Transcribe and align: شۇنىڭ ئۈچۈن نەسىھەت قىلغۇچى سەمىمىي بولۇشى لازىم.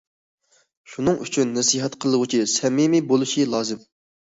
شۇنىڭ 0.93 1.19
ئۈچۈن 1.25 1.51
نەسىھەت 1.59 1.99
قىلغۇچى 2.07 2.41
سەمىمىي 2.57 3.07
بولۇشى 3.15 3.49
لازىم. 3.55 3.89